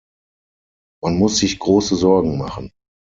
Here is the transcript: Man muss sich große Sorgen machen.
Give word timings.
Man 1.03 1.15
muss 1.19 1.37
sich 1.37 1.59
große 1.59 1.95
Sorgen 1.95 2.35
machen. 2.39 2.71